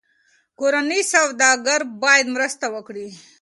کورني 0.59 0.99
سوداګر 1.13 1.79
باید 2.03 2.25
مرسته 2.35 2.65
وکړي. 2.75 3.07